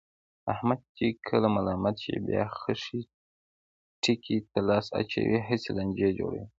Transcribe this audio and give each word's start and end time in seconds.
احمد 0.53 0.79
چې 0.97 1.05
کله 1.27 1.47
ملامت 1.55 1.95
شي، 2.03 2.15
بیا 2.27 2.43
خښې 2.59 2.99
تیګې 4.01 4.37
ته 4.51 4.59
لاس 4.69 4.85
اچوي، 4.99 5.37
هسې 5.47 5.69
لانجې 5.77 6.09
جوړوي. 6.19 6.43